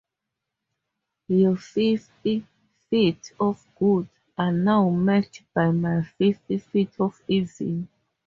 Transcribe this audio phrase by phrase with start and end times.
[1.27, 2.43] Your fifty
[2.89, 7.87] feet of good are now matched by my fifty feet of evil!